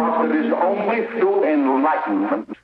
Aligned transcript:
Because 0.00 0.30
it 0.30 0.46
is 0.46 0.52
only 0.54 1.06
through 1.08 1.44
enlightenment 1.44 2.56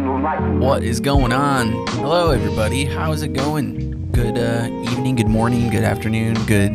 is 0.00 0.60
What 0.60 0.82
is 0.82 1.00
going 1.00 1.34
on? 1.34 1.72
Hello, 1.88 2.30
everybody. 2.30 2.86
How's 2.86 3.20
it 3.20 3.34
going? 3.34 3.89
Good 4.20 4.36
uh, 4.36 4.68
evening, 4.90 5.16
good 5.16 5.28
morning, 5.28 5.70
good 5.70 5.82
afternoon, 5.82 6.34
good 6.44 6.70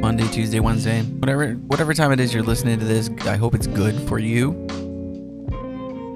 Monday, 0.00 0.28
Tuesday, 0.28 0.60
Wednesday, 0.60 1.02
whatever 1.02 1.54
whatever 1.54 1.92
time 1.92 2.12
it 2.12 2.20
is 2.20 2.32
you're 2.32 2.44
listening 2.44 2.78
to 2.78 2.84
this. 2.84 3.10
I 3.26 3.34
hope 3.34 3.56
it's 3.56 3.66
good 3.66 4.00
for 4.08 4.20
you. 4.20 4.64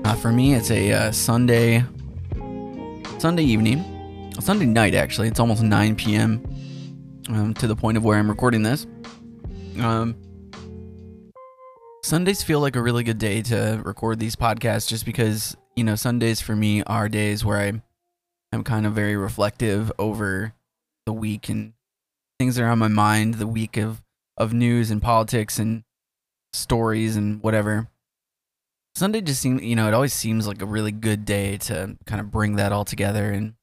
Uh, 0.04 0.14
for 0.14 0.30
me, 0.30 0.54
it's 0.54 0.70
a 0.70 0.92
uh, 0.92 1.10
Sunday 1.10 1.84
Sunday 3.18 3.42
evening, 3.42 4.32
Sunday 4.38 4.66
night 4.66 4.94
actually. 4.94 5.26
It's 5.26 5.40
almost 5.40 5.64
9 5.64 5.96
p.m. 5.96 6.44
Um, 7.30 7.52
to 7.54 7.66
the 7.66 7.74
point 7.74 7.96
of 7.96 8.04
where 8.04 8.16
I'm 8.16 8.28
recording 8.28 8.62
this. 8.62 8.86
Um, 9.80 10.14
Sundays 12.04 12.44
feel 12.44 12.60
like 12.60 12.76
a 12.76 12.80
really 12.80 13.02
good 13.02 13.18
day 13.18 13.42
to 13.42 13.82
record 13.84 14.20
these 14.20 14.36
podcasts 14.36 14.86
just 14.86 15.04
because, 15.04 15.56
you 15.74 15.82
know, 15.82 15.96
Sundays 15.96 16.40
for 16.40 16.54
me 16.54 16.84
are 16.84 17.08
days 17.08 17.44
where 17.44 17.58
I 17.58 17.82
I'm 18.52 18.64
kind 18.64 18.86
of 18.86 18.94
very 18.94 19.16
reflective 19.16 19.92
over 19.98 20.54
the 21.06 21.12
week 21.12 21.48
and 21.48 21.74
things 22.38 22.56
that 22.56 22.62
are 22.64 22.70
on 22.70 22.78
my 22.78 22.88
mind, 22.88 23.34
the 23.34 23.46
week 23.46 23.76
of 23.76 24.02
of 24.36 24.52
news 24.52 24.90
and 24.90 25.02
politics 25.02 25.58
and 25.58 25.82
stories 26.52 27.16
and 27.16 27.42
whatever. 27.42 27.88
Sunday 28.94 29.20
just 29.20 29.40
seems, 29.40 29.62
you 29.62 29.76
know, 29.76 29.88
it 29.88 29.94
always 29.94 30.12
seems 30.12 30.46
like 30.46 30.62
a 30.62 30.66
really 30.66 30.92
good 30.92 31.24
day 31.24 31.56
to 31.58 31.96
kind 32.06 32.20
of 32.20 32.30
bring 32.30 32.56
that 32.56 32.72
all 32.72 32.84
together 32.84 33.30
and 33.30 33.54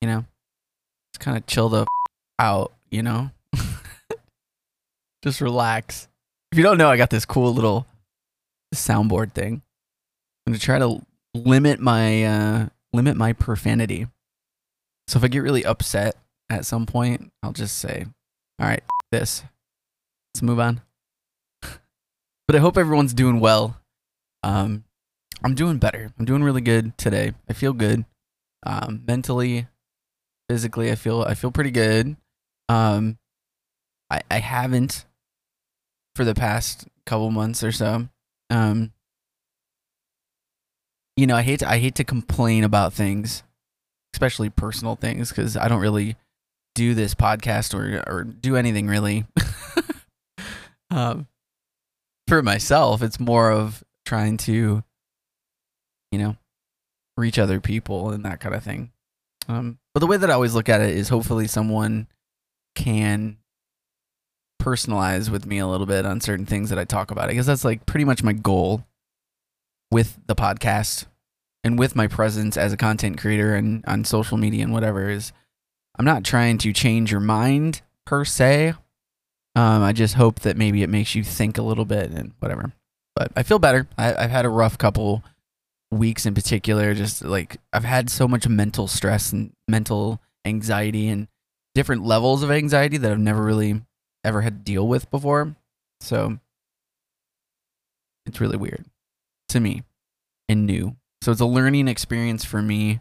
you 0.00 0.08
know, 0.08 0.24
just 1.12 1.20
kind 1.20 1.36
of 1.36 1.46
chill 1.46 1.68
the 1.68 1.82
f- 1.82 1.86
out, 2.38 2.72
you 2.90 3.02
know? 3.02 3.30
just 5.22 5.40
relax. 5.40 6.08
If 6.52 6.58
you 6.58 6.64
don't 6.64 6.78
know, 6.78 6.88
I 6.88 6.96
got 6.96 7.10
this 7.10 7.24
cool 7.24 7.52
little 7.52 7.86
soundboard 8.74 9.32
thing. 9.32 9.62
I'm 10.46 10.52
gonna 10.52 10.58
try 10.58 10.78
to 10.78 11.02
limit 11.34 11.80
my 11.80 12.24
uh, 12.24 12.68
limit 12.92 13.16
my 13.16 13.32
profanity. 13.32 14.06
So 15.06 15.18
if 15.18 15.24
I 15.24 15.28
get 15.28 15.40
really 15.40 15.64
upset 15.64 16.16
at 16.50 16.66
some 16.66 16.86
point, 16.86 17.32
I'll 17.42 17.52
just 17.52 17.78
say, 17.78 18.06
"All 18.58 18.66
right, 18.66 18.82
this. 19.10 19.44
Let's 20.34 20.42
move 20.42 20.60
on." 20.60 20.82
but 21.62 22.56
I 22.56 22.58
hope 22.58 22.76
everyone's 22.76 23.14
doing 23.14 23.40
well. 23.40 23.76
Um, 24.42 24.84
I'm 25.42 25.54
doing 25.54 25.78
better. 25.78 26.12
I'm 26.18 26.24
doing 26.24 26.42
really 26.42 26.60
good 26.60 26.96
today. 26.98 27.32
I 27.48 27.52
feel 27.52 27.72
good. 27.72 28.04
Um, 28.64 29.02
mentally, 29.06 29.68
physically, 30.48 30.90
I 30.90 30.94
feel 30.94 31.22
I 31.22 31.34
feel 31.34 31.50
pretty 31.50 31.70
good. 31.70 32.16
Um, 32.68 33.18
I 34.10 34.20
I 34.30 34.38
haven't 34.38 35.06
for 36.14 36.24
the 36.24 36.34
past 36.34 36.88
couple 37.06 37.30
months 37.30 37.62
or 37.62 37.72
so. 37.72 38.08
Um, 38.50 38.92
you 41.18 41.26
know, 41.26 41.34
I 41.34 41.42
hate 41.42 41.58
to, 41.60 41.68
I 41.68 41.78
hate 41.78 41.96
to 41.96 42.04
complain 42.04 42.62
about 42.62 42.92
things, 42.92 43.42
especially 44.14 44.50
personal 44.50 44.94
things, 44.94 45.30
because 45.30 45.56
I 45.56 45.66
don't 45.66 45.80
really 45.80 46.14
do 46.76 46.94
this 46.94 47.12
podcast 47.16 47.74
or 47.74 48.04
or 48.08 48.22
do 48.22 48.54
anything 48.54 48.86
really. 48.86 49.26
um, 50.92 51.26
for 52.28 52.40
myself, 52.40 53.02
it's 53.02 53.18
more 53.18 53.50
of 53.50 53.82
trying 54.06 54.36
to, 54.36 54.84
you 56.12 56.18
know, 56.18 56.36
reach 57.16 57.36
other 57.36 57.58
people 57.58 58.10
and 58.10 58.24
that 58.24 58.38
kind 58.38 58.54
of 58.54 58.62
thing. 58.62 58.92
Um, 59.48 59.80
but 59.94 60.00
the 60.00 60.06
way 60.06 60.18
that 60.18 60.30
I 60.30 60.34
always 60.34 60.54
look 60.54 60.68
at 60.68 60.80
it 60.80 60.96
is 60.96 61.08
hopefully 61.08 61.48
someone 61.48 62.06
can 62.76 63.38
personalize 64.62 65.30
with 65.30 65.46
me 65.46 65.58
a 65.58 65.66
little 65.66 65.86
bit 65.86 66.06
on 66.06 66.20
certain 66.20 66.46
things 66.46 66.70
that 66.70 66.78
I 66.78 66.84
talk 66.84 67.10
about. 67.10 67.28
I 67.28 67.32
guess 67.32 67.46
that's 67.46 67.64
like 67.64 67.86
pretty 67.86 68.04
much 68.04 68.22
my 68.22 68.34
goal 68.34 68.84
with 69.90 70.18
the 70.26 70.34
podcast 70.34 71.06
and 71.64 71.78
with 71.78 71.96
my 71.96 72.06
presence 72.06 72.56
as 72.56 72.72
a 72.72 72.76
content 72.76 73.18
creator 73.18 73.54
and 73.54 73.84
on 73.86 74.04
social 74.04 74.36
media 74.36 74.62
and 74.62 74.72
whatever 74.72 75.10
is 75.10 75.32
I'm 75.98 76.04
not 76.04 76.24
trying 76.24 76.58
to 76.58 76.72
change 76.72 77.10
your 77.10 77.20
mind 77.20 77.82
per 78.06 78.24
se. 78.24 78.74
Um, 79.56 79.82
I 79.82 79.92
just 79.92 80.14
hope 80.14 80.40
that 80.40 80.56
maybe 80.56 80.82
it 80.82 80.88
makes 80.88 81.14
you 81.14 81.24
think 81.24 81.58
a 81.58 81.62
little 81.62 81.84
bit 81.84 82.10
and 82.10 82.32
whatever. 82.38 82.72
But 83.16 83.32
I 83.36 83.42
feel 83.42 83.58
better. 83.58 83.88
I, 83.98 84.14
I've 84.14 84.30
had 84.30 84.44
a 84.44 84.50
rough 84.50 84.78
couple 84.78 85.24
weeks 85.90 86.24
in 86.24 86.34
particular. 86.34 86.94
Just 86.94 87.24
like 87.24 87.56
I've 87.72 87.84
had 87.84 88.10
so 88.10 88.28
much 88.28 88.46
mental 88.46 88.86
stress 88.86 89.32
and 89.32 89.52
mental 89.66 90.20
anxiety 90.44 91.08
and 91.08 91.26
different 91.74 92.04
levels 92.04 92.44
of 92.44 92.50
anxiety 92.52 92.96
that 92.96 93.10
I've 93.10 93.18
never 93.18 93.42
really 93.42 93.82
ever 94.22 94.42
had 94.42 94.64
to 94.64 94.72
deal 94.72 94.86
with 94.86 95.10
before. 95.10 95.56
So 96.00 96.38
it's 98.24 98.40
really 98.40 98.56
weird 98.56 98.84
to 99.48 99.60
me 99.60 99.82
and 100.48 100.66
new. 100.66 100.96
So 101.22 101.32
it's 101.32 101.40
a 101.40 101.46
learning 101.46 101.88
experience 101.88 102.44
for 102.44 102.62
me. 102.62 103.00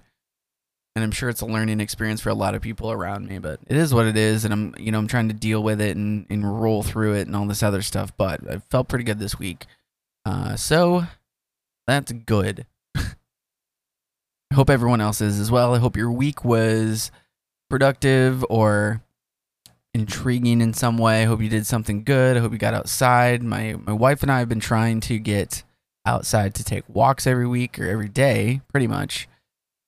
And 0.96 1.04
I'm 1.04 1.12
sure 1.12 1.30
it's 1.30 1.42
a 1.42 1.46
learning 1.46 1.80
experience 1.80 2.22
for 2.22 2.30
a 2.30 2.36
lot 2.36 2.56
of 2.56 2.64
people 2.64 2.92
around 2.92 3.28
me, 3.28 3.38
but 3.38 3.60
it 3.68 3.78
is 3.78 3.94
what 3.94 4.08
it 4.08 4.18
is. 4.18 4.46
And 4.46 4.54
I'm, 4.54 4.76
you 4.80 4.92
know, 4.92 4.98
I'm 4.98 5.08
trying 5.08 5.28
to 5.28 5.34
deal 5.36 5.62
with 5.62 5.80
it 5.80 5.96
and, 5.96 6.26
and 6.30 6.60
roll 6.60 6.82
through 6.82 7.14
it 7.14 7.28
and 7.28 7.36
all 7.36 7.46
this 7.46 7.62
other 7.62 7.84
stuff. 7.84 8.12
But 8.18 8.50
I 8.50 8.58
felt 8.72 8.88
pretty 8.88 9.04
good 9.04 9.20
this 9.20 9.38
week. 9.38 9.68
Uh, 10.26 10.56
so 10.56 11.06
that's 11.86 12.12
good. 12.12 12.66
I 12.96 13.04
hope 14.56 14.72
everyone 14.72 15.00
else 15.00 15.22
is 15.22 15.40
as 15.40 15.52
well. 15.52 15.76
I 15.76 15.78
hope 15.78 15.96
your 15.96 16.12
week 16.12 16.44
was 16.44 17.12
productive 17.70 18.44
or 18.50 19.04
intriguing 19.94 20.62
in 20.62 20.74
some 20.74 20.98
way. 20.98 21.22
I 21.22 21.26
hope 21.26 21.42
you 21.42 21.50
did 21.50 21.66
something 21.66 22.04
good. 22.04 22.38
I 22.38 22.40
hope 22.40 22.52
you 22.52 22.58
got 22.58 22.74
outside. 22.74 23.44
My 23.44 23.76
my 23.86 23.94
wife 23.94 24.24
and 24.24 24.32
I 24.32 24.40
have 24.40 24.50
been 24.50 24.60
trying 24.60 25.00
to 25.02 25.20
get 25.20 25.64
outside 26.08 26.56
to 26.56 26.64
take 26.64 26.84
walks 26.88 27.28
every 27.28 27.46
week 27.46 27.78
or 27.78 27.88
every 27.88 28.08
day, 28.08 28.62
pretty 28.72 28.88
much, 28.88 29.28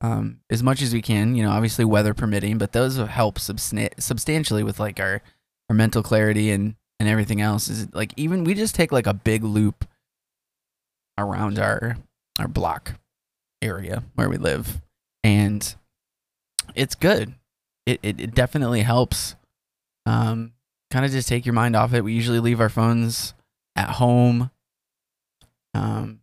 um, 0.02 0.42
as 0.50 0.62
much 0.62 0.82
as 0.82 0.94
we 0.94 1.02
can. 1.02 1.36
You 1.36 1.44
know, 1.44 1.52
obviously 1.52 1.86
weather 1.86 2.14
permitting, 2.14 2.58
but 2.58 2.74
those 2.74 2.98
help 2.98 3.40
substan- 3.40 4.00
substantially 4.00 4.64
with 4.64 4.80
like 4.80 5.00
our 5.00 5.22
our 5.70 5.76
mental 5.76 6.04
clarity 6.04 6.52
and 6.52 6.76
and 7.00 7.08
everything 7.08 7.42
else. 7.42 7.70
Is 7.70 7.88
like 7.94 8.14
even 8.18 8.44
we 8.44 8.54
just 8.54 8.76
take 8.76 8.92
like 8.92 9.08
a 9.08 9.14
big 9.14 9.44
loop 9.44 9.86
around 11.18 11.58
our 11.58 11.98
our 12.38 12.48
block 12.48 12.96
area 13.62 14.04
where 14.16 14.30
we 14.30 14.38
live, 14.38 14.82
and 15.24 15.76
it's 16.76 16.96
good. 16.96 17.34
It 17.86 18.00
it, 18.04 18.20
it 18.20 18.36
definitely 18.36 18.82
helps 18.82 19.36
um, 20.06 20.52
kind 20.92 21.06
of 21.06 21.12
just 21.12 21.30
take 21.30 21.46
your 21.46 21.54
mind 21.54 21.76
off 21.76 21.94
it. 21.94 22.04
We 22.04 22.14
usually 22.14 22.40
leave 22.40 22.60
our 22.60 22.70
phones 22.70 23.34
at 23.76 23.92
home, 23.92 24.52
um, 25.80 26.20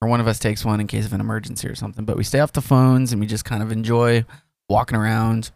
or 0.00 0.08
one 0.08 0.20
of 0.20 0.26
us 0.26 0.38
takes 0.38 0.64
one 0.64 0.80
in 0.80 0.86
case 0.86 1.06
of 1.06 1.12
an 1.12 1.20
emergency 1.20 1.68
or 1.68 1.74
something. 1.74 2.04
But 2.04 2.16
we 2.16 2.24
stay 2.24 2.40
off 2.40 2.52
the 2.52 2.60
phones 2.60 3.12
and 3.12 3.20
we 3.20 3.26
just 3.26 3.44
kind 3.44 3.62
of 3.62 3.70
enjoy 3.70 4.24
walking 4.68 4.96
around, 4.96 5.50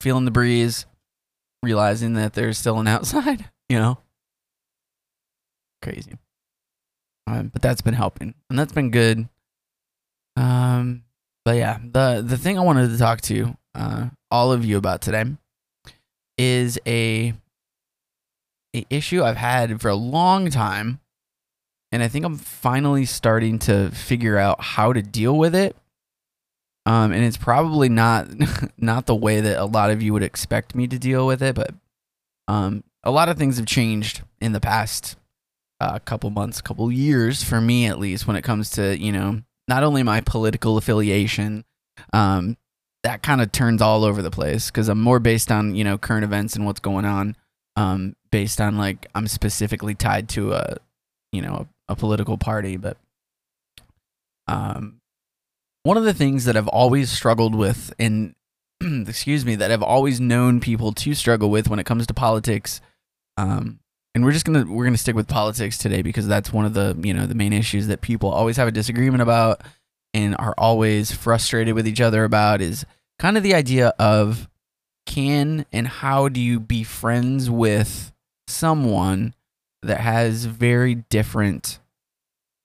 feeling 0.00 0.24
the 0.24 0.30
breeze, 0.30 0.86
realizing 1.62 2.14
that 2.14 2.34
there's 2.34 2.58
still 2.58 2.78
an 2.78 2.88
outside. 2.88 3.50
You 3.70 3.78
know, 3.78 3.98
crazy. 5.82 6.14
Um, 7.26 7.48
but 7.48 7.60
that's 7.60 7.82
been 7.82 7.92
helping, 7.92 8.32
and 8.48 8.58
that's 8.58 8.72
been 8.72 8.90
good. 8.90 9.28
Um, 10.36 11.02
but 11.44 11.56
yeah, 11.56 11.78
the 11.84 12.24
the 12.26 12.38
thing 12.38 12.58
I 12.58 12.62
wanted 12.62 12.88
to 12.88 12.96
talk 12.96 13.20
to 13.22 13.58
uh, 13.74 14.08
all 14.30 14.52
of 14.52 14.64
you 14.64 14.78
about 14.78 15.02
today 15.02 15.26
is 16.38 16.80
a 16.86 17.34
a 18.74 18.86
issue 18.88 19.22
I've 19.22 19.36
had 19.36 19.82
for 19.82 19.88
a 19.88 19.94
long 19.94 20.48
time 20.48 21.00
and 21.92 22.02
I 22.02 22.08
think 22.08 22.24
I'm 22.24 22.36
finally 22.36 23.04
starting 23.04 23.58
to 23.60 23.90
figure 23.90 24.36
out 24.38 24.60
how 24.60 24.92
to 24.92 25.02
deal 25.02 25.36
with 25.36 25.54
it. 25.54 25.76
Um, 26.86 27.12
and 27.12 27.24
it's 27.24 27.36
probably 27.36 27.88
not 27.88 28.28
not 28.78 29.06
the 29.06 29.14
way 29.14 29.40
that 29.40 29.58
a 29.58 29.64
lot 29.64 29.90
of 29.90 30.02
you 30.02 30.12
would 30.12 30.22
expect 30.22 30.74
me 30.74 30.86
to 30.86 30.98
deal 30.98 31.26
with 31.26 31.42
it, 31.42 31.54
but 31.54 31.74
um, 32.46 32.82
a 33.02 33.10
lot 33.10 33.28
of 33.28 33.36
things 33.36 33.58
have 33.58 33.66
changed 33.66 34.22
in 34.40 34.52
the 34.52 34.60
past 34.60 35.16
uh, 35.80 35.98
couple 36.00 36.30
months, 36.30 36.60
couple 36.60 36.90
years 36.90 37.42
for 37.42 37.60
me 37.60 37.86
at 37.86 37.98
least 37.98 38.26
when 38.26 38.36
it 38.36 38.42
comes 38.42 38.70
to 38.70 38.98
you 38.98 39.12
know 39.12 39.42
not 39.68 39.82
only 39.82 40.02
my 40.02 40.20
political 40.22 40.78
affiliation, 40.78 41.64
um, 42.12 42.56
that 43.04 43.22
kind 43.22 43.40
of 43.40 43.52
turns 43.52 43.80
all 43.80 44.04
over 44.04 44.22
the 44.22 44.30
place 44.30 44.70
because 44.70 44.88
I'm 44.88 45.00
more 45.00 45.20
based 45.20 45.52
on 45.52 45.74
you 45.74 45.84
know 45.84 45.98
current 45.98 46.24
events 46.24 46.56
and 46.56 46.64
what's 46.64 46.80
going 46.80 47.04
on, 47.04 47.36
um, 47.76 48.16
based 48.30 48.60
on 48.60 48.78
like 48.78 49.06
I'm 49.14 49.28
specifically 49.28 49.94
tied 49.94 50.28
to 50.30 50.54
a 50.54 50.76
you 51.32 51.42
know 51.42 51.68
a, 51.88 51.96
political 51.96 52.38
party, 52.38 52.76
but 52.76 52.96
um, 54.46 55.00
one 55.82 55.96
of 55.96 56.04
the 56.04 56.14
things 56.14 56.44
that 56.44 56.56
I've 56.56 56.68
always 56.68 57.10
struggled 57.10 57.54
with, 57.54 57.92
and 57.98 58.34
excuse 58.80 59.44
me, 59.44 59.56
that 59.56 59.70
I've 59.70 59.82
always 59.82 60.20
known 60.20 60.60
people 60.60 60.92
to 60.92 61.14
struggle 61.14 61.50
with 61.50 61.68
when 61.68 61.78
it 61.78 61.86
comes 61.86 62.06
to 62.06 62.14
politics. 62.14 62.80
Um, 63.36 63.80
and 64.14 64.24
we're 64.24 64.32
just 64.32 64.44
gonna 64.44 64.64
we're 64.64 64.84
gonna 64.84 64.96
stick 64.96 65.14
with 65.14 65.28
politics 65.28 65.78
today 65.78 66.02
because 66.02 66.26
that's 66.26 66.52
one 66.52 66.64
of 66.64 66.74
the 66.74 66.98
you 67.02 67.14
know 67.14 67.26
the 67.26 67.34
main 67.34 67.52
issues 67.52 67.86
that 67.86 68.00
people 68.00 68.30
always 68.30 68.56
have 68.56 68.66
a 68.66 68.72
disagreement 68.72 69.22
about 69.22 69.62
and 70.14 70.34
are 70.38 70.54
always 70.58 71.12
frustrated 71.12 71.74
with 71.74 71.86
each 71.86 72.00
other 72.00 72.24
about 72.24 72.60
is 72.60 72.84
kind 73.18 73.36
of 73.36 73.42
the 73.42 73.54
idea 73.54 73.92
of 73.98 74.48
can 75.06 75.64
and 75.72 75.86
how 75.86 76.28
do 76.28 76.40
you 76.40 76.58
be 76.58 76.82
friends 76.82 77.48
with 77.48 78.12
someone 78.46 79.34
that 79.82 80.00
has 80.00 80.44
very 80.44 80.94
different 80.94 81.78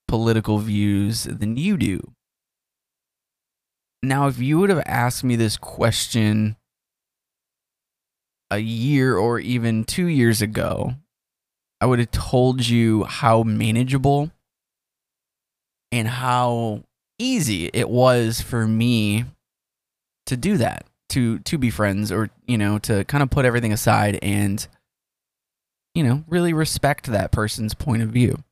political 0.07 0.59
views 0.59 1.23
than 1.23 1.57
you 1.57 1.77
do. 1.77 2.13
Now, 4.01 4.27
if 4.27 4.39
you 4.39 4.59
would 4.59 4.69
have 4.69 4.83
asked 4.85 5.23
me 5.23 5.35
this 5.35 5.57
question 5.57 6.57
a 8.51 8.59
year 8.59 9.17
or 9.17 9.39
even 9.39 9.85
two 9.85 10.07
years 10.07 10.41
ago, 10.41 10.95
I 11.79 11.85
would 11.85 11.99
have 11.99 12.11
told 12.11 12.67
you 12.67 13.05
how 13.05 13.43
manageable 13.43 14.31
and 15.91 16.07
how 16.07 16.83
easy 17.19 17.69
it 17.73 17.89
was 17.89 18.41
for 18.41 18.67
me 18.67 19.25
to 20.25 20.37
do 20.37 20.57
that, 20.57 20.85
to 21.09 21.39
to 21.39 21.57
be 21.57 21.69
friends 21.69 22.11
or, 22.11 22.29
you 22.45 22.57
know, 22.57 22.79
to 22.79 23.03
kind 23.05 23.21
of 23.21 23.29
put 23.29 23.45
everything 23.45 23.71
aside 23.73 24.19
and 24.21 24.67
you 25.95 26.03
know, 26.03 26.23
really 26.27 26.53
respect 26.53 27.05
that 27.07 27.31
person's 27.31 27.73
point 27.73 28.01
of 28.01 28.09
view. 28.09 28.43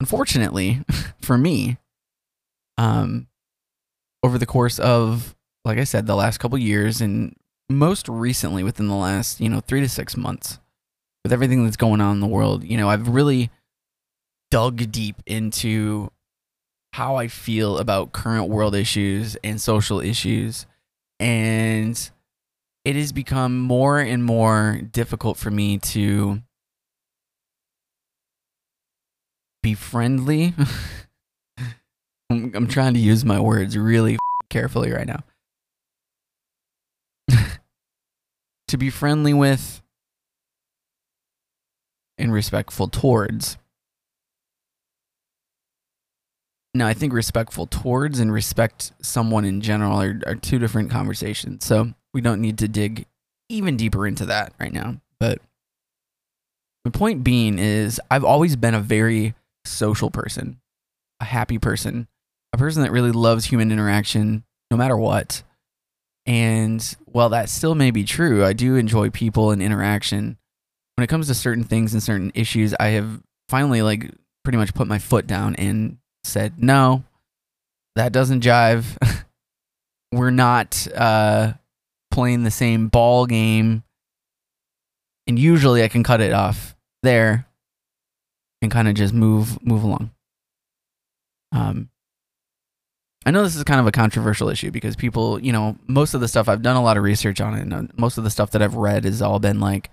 Unfortunately, 0.00 0.82
for 1.20 1.38
me, 1.38 1.78
um, 2.78 3.26
over 4.22 4.38
the 4.38 4.46
course 4.46 4.78
of, 4.78 5.34
like 5.64 5.78
I 5.78 5.84
said, 5.84 6.06
the 6.06 6.16
last 6.16 6.38
couple 6.38 6.58
years, 6.58 7.00
and 7.00 7.36
most 7.68 8.08
recently 8.08 8.62
within 8.62 8.88
the 8.88 8.94
last, 8.94 9.40
you 9.40 9.48
know, 9.48 9.60
three 9.60 9.80
to 9.80 9.88
six 9.88 10.16
months, 10.16 10.58
with 11.22 11.32
everything 11.32 11.64
that's 11.64 11.76
going 11.76 12.00
on 12.00 12.16
in 12.16 12.20
the 12.20 12.26
world, 12.26 12.64
you 12.64 12.76
know, 12.76 12.88
I've 12.88 13.08
really 13.08 13.50
dug 14.50 14.90
deep 14.90 15.16
into 15.26 16.10
how 16.92 17.16
I 17.16 17.28
feel 17.28 17.78
about 17.78 18.12
current 18.12 18.48
world 18.48 18.74
issues 18.74 19.36
and 19.42 19.60
social 19.60 20.00
issues. 20.00 20.66
And 21.18 22.10
it 22.84 22.96
has 22.96 23.12
become 23.12 23.58
more 23.58 23.98
and 23.98 24.24
more 24.24 24.80
difficult 24.92 25.38
for 25.38 25.50
me 25.50 25.78
to 25.78 26.42
be 29.62 29.74
friendly. 29.74 30.52
I'm, 32.30 32.52
I'm 32.54 32.66
trying 32.66 32.94
to 32.94 33.00
use 33.00 33.24
my 33.24 33.40
words 33.40 33.78
really 33.78 34.18
carefully 34.50 34.92
right 34.92 35.06
now. 35.06 35.24
to 38.68 38.76
be 38.76 38.90
friendly 38.90 39.32
with 39.32 39.80
and 42.18 42.32
respectful 42.32 42.88
towards. 42.88 43.56
Now, 46.76 46.86
I 46.86 46.92
think 46.92 47.12
respectful 47.12 47.66
towards 47.66 48.18
and 48.18 48.32
respect 48.32 48.92
someone 49.00 49.44
in 49.44 49.60
general 49.60 50.02
are, 50.02 50.20
are 50.26 50.34
two 50.34 50.58
different 50.58 50.90
conversations. 50.90 51.64
So 51.64 51.94
we 52.14 52.20
don't 52.20 52.40
need 52.40 52.58
to 52.58 52.68
dig 52.68 53.06
even 53.50 53.76
deeper 53.76 54.06
into 54.06 54.26
that 54.26 54.54
right 54.58 54.72
now. 54.72 55.00
But 55.20 55.40
the 56.84 56.90
point 56.90 57.24
being 57.24 57.58
is, 57.58 58.00
I've 58.10 58.24
always 58.24 58.56
been 58.56 58.74
a 58.74 58.80
very 58.80 59.34
social 59.64 60.10
person, 60.10 60.60
a 61.20 61.24
happy 61.24 61.58
person, 61.58 62.08
a 62.52 62.58
person 62.58 62.82
that 62.82 62.92
really 62.92 63.12
loves 63.12 63.46
human 63.46 63.72
interaction 63.72 64.44
no 64.70 64.76
matter 64.76 64.96
what. 64.96 65.42
And 66.26 66.96
while 67.04 67.28
that 67.30 67.48
still 67.48 67.74
may 67.74 67.90
be 67.90 68.04
true, 68.04 68.44
I 68.44 68.54
do 68.54 68.76
enjoy 68.76 69.10
people 69.10 69.50
and 69.50 69.62
interaction. 69.62 70.38
When 70.96 71.04
it 71.04 71.08
comes 71.08 71.26
to 71.26 71.34
certain 71.34 71.64
things 71.64 71.92
and 71.92 72.02
certain 72.02 72.32
issues, 72.34 72.74
I 72.78 72.88
have 72.88 73.20
finally 73.48 73.82
like 73.82 74.10
pretty 74.42 74.56
much 74.56 74.74
put 74.74 74.86
my 74.86 74.98
foot 74.98 75.26
down 75.26 75.54
and 75.56 75.98
said, 76.22 76.62
"No, 76.62 77.04
that 77.96 78.12
doesn't 78.12 78.42
jive. 78.42 78.96
We're 80.12 80.30
not 80.30 80.86
uh 80.94 81.54
playing 82.14 82.44
the 82.44 82.50
same 82.50 82.88
ball 82.88 83.26
game." 83.26 83.82
And 85.26 85.38
usually 85.38 85.82
I 85.82 85.88
can 85.88 86.02
cut 86.02 86.20
it 86.20 86.32
off 86.32 86.76
there 87.02 87.46
and 88.62 88.70
kind 88.70 88.88
of 88.88 88.94
just 88.94 89.12
move 89.12 89.58
move 89.64 89.82
along. 89.82 90.10
Um 91.52 91.90
I 93.26 93.30
know 93.30 93.42
this 93.42 93.56
is 93.56 93.64
kind 93.64 93.80
of 93.80 93.86
a 93.86 93.92
controversial 93.92 94.50
issue 94.50 94.70
because 94.70 94.96
people, 94.96 95.40
you 95.40 95.52
know, 95.52 95.78
most 95.86 96.12
of 96.12 96.20
the 96.20 96.28
stuff 96.28 96.48
I've 96.48 96.60
done 96.62 96.76
a 96.76 96.82
lot 96.82 96.98
of 96.98 97.02
research 97.02 97.40
on 97.40 97.54
it, 97.54 97.62
and 97.62 97.72
uh, 97.72 97.82
most 97.96 98.18
of 98.18 98.24
the 98.24 98.30
stuff 98.30 98.50
that 98.50 98.60
I've 98.60 98.74
read 98.74 99.04
has 99.04 99.22
all 99.22 99.38
been 99.38 99.60
like, 99.60 99.90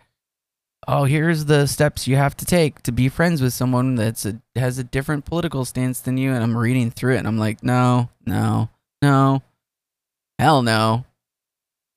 "Oh, 0.86 1.06
here's 1.06 1.46
the 1.46 1.66
steps 1.66 2.08
you 2.08 2.18
have 2.18 2.36
to 2.38 2.46
take 2.46 2.82
to 2.84 2.92
be 2.92 3.08
friends 3.08 3.42
with 3.42 3.54
someone 3.54 3.96
that's 3.96 4.26
a, 4.26 4.42
has 4.56 4.78
a 4.80 4.84
different 4.84 5.24
political 5.24 5.64
stance 5.64 6.02
than 6.02 6.18
you." 6.18 6.34
And 6.34 6.44
I'm 6.44 6.58
reading 6.58 6.92
through 6.92 7.16
it, 7.16 7.20
and 7.20 7.28
I'm 7.28 7.38
like, 7.38 7.64
"No, 7.64 8.10
no, 8.26 8.70
no, 9.02 9.44
hell 10.38 10.62
no." 10.62 11.06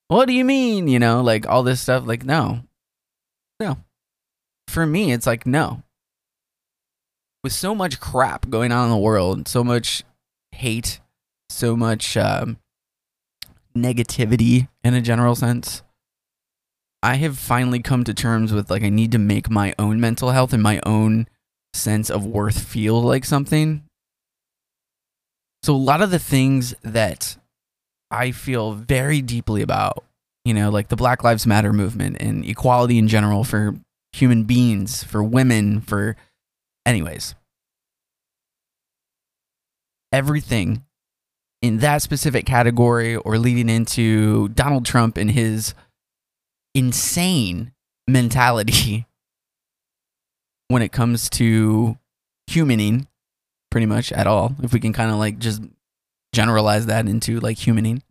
What 0.09 0.27
do 0.27 0.33
you 0.35 0.45
mean? 0.45 0.89
You 0.89 0.99
know, 0.99 1.23
like 1.23 1.47
all 1.47 1.63
this 1.63 1.81
stuff. 1.81 2.07
Like, 2.07 2.25
no, 2.25 2.61
no. 3.61 3.79
For 4.69 4.87
me, 4.87 5.13
it's 5.13 5.27
like 5.27 5.47
no. 5.47 5.83
With 7.43 7.53
so 7.53 7.75
much 7.75 8.01
crap 8.01 8.49
going 8.49 8.73
on 8.73 8.85
in 8.87 8.91
the 8.91 8.97
world, 8.97 9.49
so 9.49 9.63
much 9.63 10.03
hate 10.53 11.01
so 11.51 11.77
much 11.77 12.17
um, 12.17 12.59
negativity 13.77 14.69
in 14.83 14.95
a 14.95 15.01
general 15.01 15.35
sense. 15.35 15.83
I 17.03 17.17
have 17.17 17.39
finally 17.39 17.81
come 17.81 18.05
to 18.05 18.15
terms 18.15 18.53
with 18.53 18.71
like 18.71 18.83
I 18.83 18.89
need 18.89 19.13
to 19.13 19.19
make 19.19 19.51
my 19.51 19.75
own 19.79 20.01
mental 20.01 20.31
health 20.31 20.53
and 20.53 20.63
my 20.63 20.81
own 20.85 21.29
sense 21.75 22.11
of 22.11 22.27
worth 22.27 22.59
feel 22.59 23.01
like 23.01 23.25
something. 23.25 23.85
So 25.63 25.75
a 25.75 25.77
lot 25.77 26.03
of 26.03 26.11
the 26.11 26.19
things 26.19 26.75
that 26.83 27.37
I 28.15 28.31
feel 28.31 28.73
very 28.73 29.21
deeply 29.21 29.63
about, 29.63 30.05
you 30.45 30.55
know, 30.55 30.71
like 30.71 30.89
the 30.89 30.97
Black 30.97 31.25
Lives 31.25 31.47
Matter 31.47 31.73
movement 31.73 32.17
and 32.21 32.45
equality 32.45 32.99
in 32.99 33.09
general 33.09 33.45
for 33.45 33.75
human 34.13 34.45
beings, 34.45 35.03
for 35.03 35.23
women, 35.23 35.81
for 35.81 36.17
anyways. 36.87 37.35
Everything 40.13 40.85
in 41.61 41.79
that 41.79 42.03
specific 42.03 42.47
category 42.47 43.17
or 43.17 43.37
leading 43.37 43.69
into 43.69 44.49
Donald 44.51 44.85
Trump 44.85 45.17
and 45.17 45.31
his 45.31 45.75
insane 46.75 47.73
mentality 48.07 49.07
when 50.69 50.83
it 50.83 50.93
comes 50.93 51.29
to 51.31 51.99
humaning 52.51 53.07
pretty 53.71 53.87
much 53.87 54.13
at 54.13 54.27
all 54.27 54.55
if 54.63 54.73
we 54.73 54.79
can 54.79 54.93
kind 54.93 55.11
of 55.11 55.17
like 55.17 55.39
just 55.39 55.63
generalize 56.35 56.87
that 56.87 57.09
into 57.09 57.41
like 57.41 57.57
humaning 57.57 58.03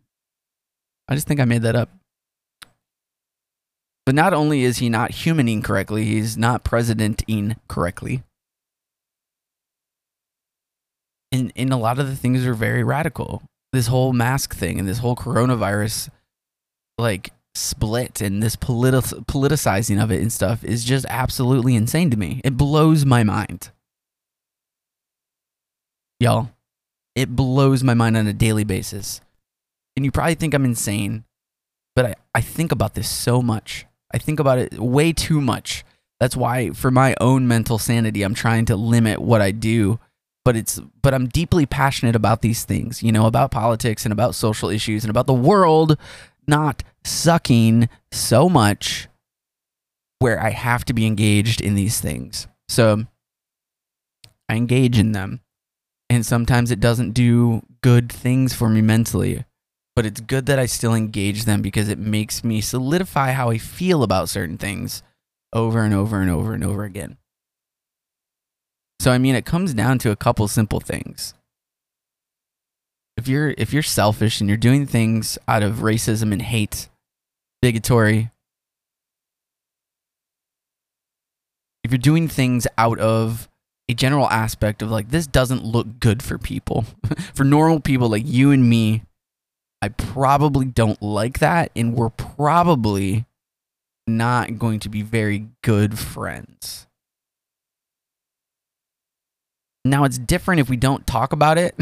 i 1.08 1.14
just 1.14 1.26
think 1.26 1.40
i 1.40 1.44
made 1.44 1.62
that 1.62 1.76
up 1.76 1.90
but 4.06 4.14
not 4.14 4.34
only 4.34 4.62
is 4.62 4.78
he 4.78 4.88
not 4.88 5.10
humaning 5.10 5.62
correctly 5.62 6.04
he's 6.04 6.36
not 6.36 6.64
presidenting 6.64 7.56
correctly 7.68 8.22
and 11.34 11.52
and 11.56 11.72
a 11.72 11.76
lot 11.76 11.98
of 11.98 12.06
the 12.06 12.16
things 12.16 12.46
are 12.46 12.54
very 12.54 12.82
radical. 12.82 13.42
This 13.72 13.88
whole 13.88 14.12
mask 14.12 14.54
thing 14.54 14.78
and 14.78 14.88
this 14.88 14.98
whole 14.98 15.16
coronavirus, 15.16 16.08
like 16.96 17.32
split 17.56 18.20
and 18.20 18.42
this 18.42 18.56
politi- 18.56 19.24
politicizing 19.26 20.02
of 20.02 20.10
it 20.10 20.20
and 20.20 20.32
stuff 20.32 20.64
is 20.64 20.84
just 20.84 21.06
absolutely 21.08 21.74
insane 21.74 22.10
to 22.10 22.16
me. 22.16 22.40
It 22.44 22.56
blows 22.56 23.04
my 23.04 23.24
mind, 23.24 23.70
y'all. 26.20 26.50
It 27.16 27.34
blows 27.34 27.82
my 27.82 27.94
mind 27.94 28.16
on 28.16 28.26
a 28.26 28.32
daily 28.32 28.64
basis. 28.64 29.20
And 29.96 30.04
you 30.04 30.10
probably 30.10 30.34
think 30.34 30.54
I'm 30.54 30.64
insane, 30.64 31.24
but 31.94 32.06
I, 32.06 32.14
I 32.34 32.40
think 32.40 32.72
about 32.72 32.94
this 32.94 33.08
so 33.08 33.40
much. 33.42 33.86
I 34.12 34.18
think 34.18 34.40
about 34.40 34.58
it 34.58 34.78
way 34.78 35.12
too 35.12 35.40
much. 35.40 35.84
That's 36.20 36.36
why, 36.36 36.70
for 36.70 36.90
my 36.90 37.14
own 37.20 37.46
mental 37.48 37.78
sanity, 37.78 38.22
I'm 38.22 38.34
trying 38.34 38.64
to 38.66 38.76
limit 38.76 39.20
what 39.20 39.40
I 39.40 39.50
do 39.50 39.98
but 40.44 40.56
it's 40.56 40.78
but 41.02 41.14
I'm 41.14 41.26
deeply 41.26 41.66
passionate 41.66 42.14
about 42.14 42.42
these 42.42 42.64
things, 42.64 43.02
you 43.02 43.10
know, 43.10 43.26
about 43.26 43.50
politics 43.50 44.04
and 44.04 44.12
about 44.12 44.34
social 44.34 44.68
issues 44.68 45.02
and 45.02 45.10
about 45.10 45.26
the 45.26 45.34
world 45.34 45.98
not 46.46 46.82
sucking 47.04 47.88
so 48.12 48.48
much 48.48 49.08
where 50.18 50.40
I 50.40 50.50
have 50.50 50.84
to 50.86 50.92
be 50.92 51.06
engaged 51.06 51.60
in 51.60 51.74
these 51.74 52.00
things. 52.00 52.46
So 52.68 53.04
I 54.48 54.56
engage 54.56 54.98
in 54.98 55.12
them. 55.12 55.40
And 56.10 56.24
sometimes 56.24 56.70
it 56.70 56.80
doesn't 56.80 57.12
do 57.12 57.62
good 57.80 58.12
things 58.12 58.52
for 58.52 58.68
me 58.68 58.82
mentally, 58.82 59.44
but 59.96 60.04
it's 60.04 60.20
good 60.20 60.46
that 60.46 60.58
I 60.58 60.66
still 60.66 60.94
engage 60.94 61.44
them 61.44 61.62
because 61.62 61.88
it 61.88 61.98
makes 61.98 62.42
me 62.42 62.60
solidify 62.60 63.32
how 63.32 63.50
I 63.50 63.58
feel 63.58 64.02
about 64.02 64.28
certain 64.28 64.58
things 64.58 65.02
over 65.52 65.82
and 65.82 65.94
over 65.94 66.20
and 66.20 66.30
over 66.30 66.52
and 66.52 66.64
over 66.64 66.84
again. 66.84 67.16
So, 69.00 69.12
I 69.12 69.18
mean, 69.18 69.34
it 69.34 69.44
comes 69.44 69.74
down 69.74 69.98
to 70.00 70.10
a 70.10 70.16
couple 70.16 70.48
simple 70.48 70.80
things. 70.80 71.34
If 73.16 73.28
you're 73.28 73.54
if 73.56 73.72
you're 73.72 73.82
selfish 73.82 74.40
and 74.40 74.48
you're 74.48 74.56
doing 74.56 74.86
things 74.86 75.38
out 75.46 75.62
of 75.62 75.76
racism 75.76 76.32
and 76.32 76.42
hate, 76.42 76.88
bigotry, 77.62 78.32
if 81.84 81.92
you're 81.92 81.98
doing 81.98 82.26
things 82.26 82.66
out 82.76 82.98
of 82.98 83.48
a 83.88 83.94
general 83.94 84.28
aspect 84.30 84.82
of 84.82 84.90
like 84.90 85.10
this 85.10 85.26
doesn't 85.28 85.64
look 85.64 86.00
good 86.00 86.22
for 86.22 86.38
people, 86.38 86.86
for 87.34 87.44
normal 87.44 87.78
people 87.78 88.08
like 88.08 88.26
you 88.26 88.50
and 88.50 88.68
me, 88.68 89.02
I 89.84 89.90
probably 89.90 90.64
don't 90.64 91.02
like 91.02 91.40
that 91.40 91.70
and 91.76 91.94
we're 91.94 92.08
probably 92.08 93.26
not 94.06 94.58
going 94.58 94.80
to 94.80 94.88
be 94.88 95.02
very 95.02 95.48
good 95.62 95.98
friends. 95.98 96.86
Now 99.84 100.04
it's 100.04 100.16
different 100.16 100.62
if 100.62 100.70
we 100.70 100.78
don't 100.78 101.06
talk 101.06 101.34
about 101.34 101.58
it. 101.58 101.74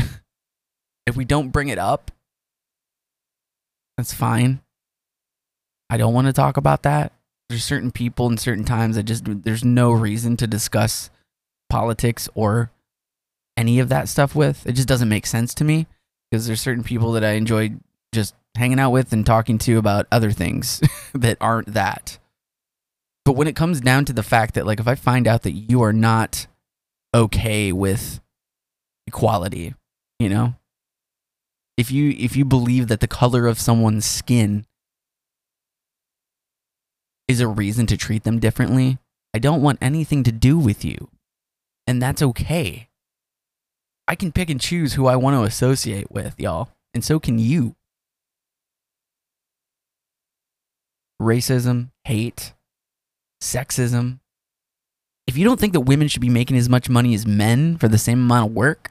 if 1.07 1.17
we 1.17 1.25
don't 1.25 1.51
bring 1.51 1.69
it 1.69 1.79
up, 1.79 2.11
that's 3.97 4.13
fine. 4.13 4.63
I 5.89 5.97
don't 5.97 6.13
want 6.13 6.27
to 6.27 6.33
talk 6.33 6.57
about 6.57 6.83
that. 6.83 7.13
There's 7.49 7.63
certain 7.63 7.93
people 7.93 8.27
and 8.27 8.41
certain 8.41 8.65
times 8.65 8.97
that 8.97 9.05
just 9.05 9.23
there's 9.45 9.65
no 9.65 9.93
reason 9.93 10.37
to 10.39 10.49
discuss 10.49 11.09
politics 11.71 12.29
or 12.35 12.73
any 13.57 13.79
of 13.79 13.91
that 13.91 14.09
stuff 14.09 14.35
with. 14.35 14.67
It 14.67 14.73
just 14.73 14.89
doesn't 14.89 15.09
make 15.09 15.25
sense 15.25 15.55
to 15.55 15.63
me 15.63 15.87
because 16.29 16.49
there's 16.49 16.61
certain 16.61 16.83
people 16.83 17.13
that 17.13 17.23
I 17.23 17.35
enjoy 17.35 17.75
just 18.13 18.35
hanging 18.57 18.79
out 18.79 18.91
with 18.91 19.13
and 19.13 19.25
talking 19.25 19.59
to 19.59 19.79
about 19.79 20.07
other 20.13 20.31
things 20.31 20.81
that 21.15 21.39
aren't 21.41 21.73
that. 21.75 22.19
But 23.25 23.33
when 23.33 23.47
it 23.47 23.57
comes 23.57 23.81
down 23.81 24.05
to 24.07 24.13
the 24.13 24.23
fact 24.23 24.55
that 24.55 24.67
like 24.67 24.81
if 24.81 24.89
I 24.89 24.95
find 24.95 25.27
out 25.27 25.43
that 25.43 25.53
you 25.53 25.83
are 25.83 25.93
not 25.93 26.47
okay 27.15 27.73
with 27.73 28.21
equality, 29.07 29.75
you 30.19 30.29
know? 30.29 30.55
If 31.77 31.91
you 31.91 32.11
if 32.11 32.37
you 32.37 32.45
believe 32.45 32.89
that 32.89 33.01
the 33.01 33.09
color 33.09 33.47
of 33.47 33.59
someone's 33.59 34.05
skin 34.05 34.67
is 37.29 37.41
a 37.41 37.49
reason 37.49 37.87
to 37.87 37.97
treat 37.97 38.25
them 38.25 38.39
differently, 38.39 38.99
I 39.35 39.39
don't 39.39 39.63
want 39.63 39.79
anything 39.81 40.23
to 40.25 40.33
do 40.33 40.59
with 40.59 40.85
you. 40.85 41.09
And 41.87 42.03
that's 42.03 42.23
okay. 42.23 42.89
I 44.07 44.15
can 44.15 44.33
pick 44.33 44.51
and 44.51 44.61
choose 44.61 44.95
who 44.95 45.07
I 45.07 45.17
want 45.17 45.37
to 45.37 45.45
associate 45.45 46.11
with, 46.11 46.39
y'all. 46.39 46.69
And 46.93 47.03
so 47.03 47.19
can 47.19 47.39
you. 47.39 47.75
Racism, 51.23 51.91
hate, 52.05 52.53
sexism, 53.41 54.19
if 55.27 55.37
you 55.37 55.45
don't 55.45 55.61
think 55.61 55.73
that 55.73 55.81
women 55.81 56.09
should 56.09 56.21
be 56.21 56.29
making 56.29 56.57
as 56.57 56.69
much 56.69 56.89
money 56.89 57.15
as 57.15 57.27
men 57.27 57.77
for 57.77 57.89
the 57.89 57.99
same 57.99 58.21
amount 58.21 58.51
of 58.51 58.57
work, 58.57 58.91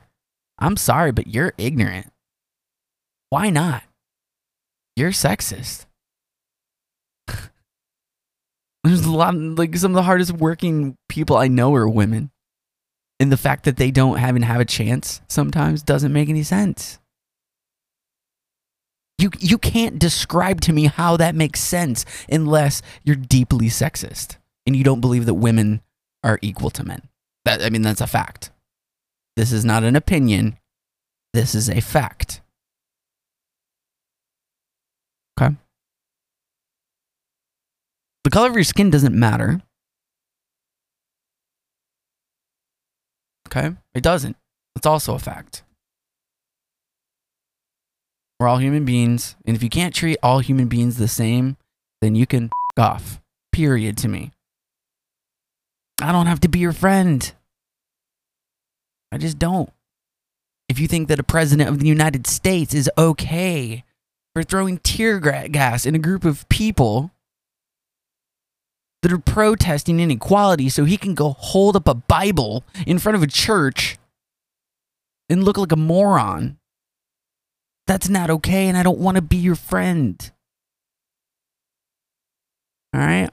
I'm 0.58 0.78
sorry, 0.78 1.12
but 1.12 1.28
you're 1.28 1.54
ignorant. 1.58 2.08
Why 3.30 3.50
not? 3.50 3.84
You're 4.96 5.12
sexist. 5.12 5.86
There's 8.84 9.06
a 9.06 9.12
lot, 9.12 9.36
like 9.36 9.76
some 9.76 9.92
of 9.92 9.96
the 9.96 10.04
hardest 10.04 10.32
working 10.32 10.96
people 11.10 11.38
I 11.38 11.48
know 11.48 11.74
are 11.76 11.88
women. 11.88 12.32
And 13.20 13.32
the 13.32 13.38
fact 13.38 13.66
that 13.66 13.78
they 13.78 13.92
don't 13.92 14.20
even 14.20 14.42
have 14.42 14.62
a 14.62 14.66
chance 14.66 15.22
sometimes 15.28 15.84
doesn't 15.84 16.14
make 16.14 16.30
any 16.30 16.44
sense. 16.44 16.98
You, 19.22 19.30
you 19.40 19.60
can't 19.60 20.00
describe 20.00 20.62
to 20.62 20.74
me 20.74 20.86
how 20.86 21.16
that 21.18 21.36
makes 21.36 21.60
sense 21.60 22.06
unless 22.28 22.82
you're 23.04 23.16
deeply 23.16 23.68
sexist 23.68 24.38
and 24.66 24.76
you 24.76 24.84
don't 24.84 25.00
believe 25.00 25.28
that 25.28 25.36
women 25.36 25.82
are 26.24 26.40
equal 26.42 26.72
to 26.72 26.84
men. 26.84 27.04
That 27.46 27.62
I 27.62 27.70
mean 27.70 27.84
that's 27.84 28.02
a 28.02 28.08
fact. 28.08 28.50
This 29.36 29.52
is 29.52 29.64
not 29.64 29.84
an 29.84 29.96
opinion. 29.96 30.58
This 31.34 31.54
is 31.54 31.70
a 31.70 31.82
fact. 31.82 32.42
Okay? 35.40 35.56
The 38.24 38.30
color 38.32 38.50
of 38.50 38.56
your 38.56 38.64
skin 38.64 38.90
doesn't 38.90 39.14
matter. 39.14 39.62
Okay? 43.48 43.76
It 43.94 44.02
doesn't. 44.02 44.36
It's 44.76 44.88
also 44.88 45.14
a 45.14 45.20
fact. 45.20 45.64
We're 48.42 48.48
all 48.48 48.58
human 48.58 48.86
beings, 48.86 49.36
and 49.46 49.56
if 49.56 49.62
you 49.62 49.70
can't 49.70 49.94
treat 49.94 50.18
all 50.24 50.40
human 50.40 50.68
beings 50.68 50.98
the 50.98 51.08
same, 51.08 51.58
then 52.02 52.16
you 52.16 52.26
can 52.26 52.50
f- 52.76 52.84
off. 52.84 53.22
Period 53.52 53.98
to 53.98 54.08
me. 54.08 54.32
I 56.02 56.12
don't 56.12 56.26
have 56.26 56.40
to 56.40 56.50
be 56.50 56.58
your 56.58 56.74
friend. 56.74 57.32
I 59.12 59.20
just 59.20 59.38
don't. 59.38 59.70
If 60.68 60.80
you 60.80 60.88
think 60.88 61.08
that 61.08 61.20
a 61.20 61.24
president 61.24 61.70
of 61.70 61.78
the 61.78 61.88
United 61.88 62.26
States 62.26 62.74
is 62.74 62.90
okay 62.98 63.84
for 64.34 64.42
throwing 64.42 64.80
tear 64.80 65.20
gas 65.20 65.86
in 65.86 65.94
a 65.94 66.00
group 66.00 66.26
of 66.26 66.50
people 66.50 67.12
that 69.04 69.14
are 69.14 69.20
protesting 69.20 70.00
inequality 70.00 70.68
so 70.68 70.86
he 70.86 70.98
can 70.98 71.14
go 71.14 71.36
hold 71.38 71.76
up 71.76 71.88
a 71.88 71.94
Bible 71.94 72.64
in 72.88 72.98
front 72.98 73.16
of 73.16 73.22
a 73.22 73.28
church 73.28 74.00
and 75.30 75.44
look 75.44 75.60
like 75.60 75.72
a 75.72 75.76
moron, 75.78 76.58
that's 77.92 78.08
not 78.08 78.30
okay, 78.30 78.70
and 78.70 78.78
I 78.78 78.84
don't 78.84 79.00
want 79.00 79.16
to 79.16 79.22
be 79.22 79.36
your 79.36 79.56
friend. 79.56 80.32
All 82.94 83.02
right? 83.02 83.30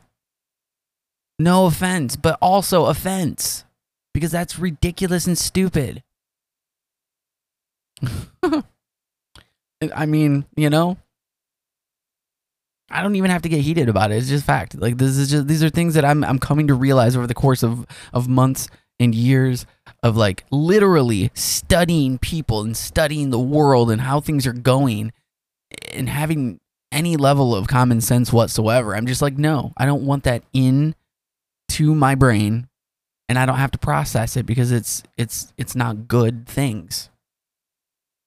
No 1.38 1.66
offense, 1.66 2.16
but 2.16 2.36
also 2.42 2.86
offense 2.86 3.64
because 4.12 4.32
that's 4.32 4.58
ridiculous 4.58 5.28
and 5.28 5.38
stupid. 5.38 6.02
I 9.94 10.06
mean, 10.06 10.44
you 10.56 10.70
know, 10.70 10.96
I 12.90 13.04
don't 13.04 13.14
even 13.14 13.30
have 13.30 13.42
to 13.42 13.48
get 13.48 13.60
heated 13.60 13.88
about 13.88 14.10
it. 14.10 14.16
It's 14.16 14.28
just 14.28 14.44
fact. 14.44 14.74
Like 14.74 14.98
this 14.98 15.16
is 15.16 15.30
just 15.30 15.46
these 15.46 15.62
are 15.62 15.70
things 15.70 15.94
that 15.94 16.04
I'm 16.04 16.24
I'm 16.24 16.40
coming 16.40 16.66
to 16.66 16.74
realize 16.74 17.14
over 17.14 17.28
the 17.28 17.34
course 17.34 17.62
of 17.62 17.86
of 18.12 18.26
months 18.26 18.66
and 18.98 19.14
years 19.14 19.66
of 20.02 20.16
like 20.16 20.44
literally 20.50 21.30
studying 21.34 22.18
people 22.18 22.62
and 22.62 22.76
studying 22.76 23.30
the 23.30 23.38
world 23.38 23.90
and 23.90 24.02
how 24.02 24.20
things 24.20 24.46
are 24.46 24.52
going 24.52 25.12
and 25.92 26.08
having 26.08 26.60
any 26.92 27.16
level 27.16 27.54
of 27.54 27.66
common 27.66 28.00
sense 28.00 28.32
whatsoever. 28.32 28.94
I'm 28.94 29.06
just 29.06 29.22
like, 29.22 29.36
no, 29.36 29.72
I 29.76 29.86
don't 29.86 30.06
want 30.06 30.24
that 30.24 30.42
in 30.52 30.94
to 31.70 31.94
my 31.94 32.14
brain 32.14 32.68
and 33.28 33.38
I 33.38 33.46
don't 33.46 33.58
have 33.58 33.72
to 33.72 33.78
process 33.78 34.36
it 34.36 34.46
because 34.46 34.72
it's 34.72 35.02
it's 35.16 35.52
it's 35.56 35.74
not 35.74 36.08
good 36.08 36.46
things. 36.46 37.10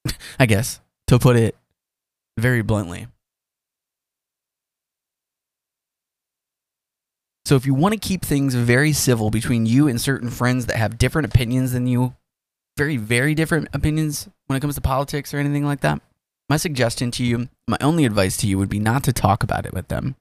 I 0.39 0.45
guess 0.45 0.79
to 1.07 1.17
put 1.19 1.35
it 1.35 1.55
very 2.37 2.61
bluntly. 2.61 3.07
So 7.45 7.55
if 7.55 7.65
you 7.65 7.73
want 7.73 7.93
to 7.93 7.99
keep 7.99 8.23
things 8.23 8.55
very 8.55 8.93
civil 8.93 9.29
between 9.29 9.65
you 9.65 9.87
and 9.87 9.99
certain 9.99 10.29
friends 10.29 10.67
that 10.67 10.77
have 10.77 10.97
different 10.97 11.25
opinions 11.25 11.71
than 11.71 11.87
you, 11.87 12.15
very 12.77 12.97
very 12.97 13.35
different 13.35 13.67
opinions 13.73 14.29
when 14.47 14.57
it 14.57 14.61
comes 14.61 14.75
to 14.75 14.81
politics 14.81 15.33
or 15.33 15.37
anything 15.37 15.65
like 15.65 15.81
that, 15.81 16.01
my 16.49 16.57
suggestion 16.57 17.11
to 17.11 17.23
you, 17.23 17.49
my 17.67 17.77
only 17.81 18.05
advice 18.05 18.37
to 18.37 18.47
you 18.47 18.57
would 18.57 18.69
be 18.69 18.79
not 18.79 19.03
to 19.05 19.13
talk 19.13 19.43
about 19.43 19.65
it 19.65 19.73
with 19.73 19.87
them. 19.87 20.15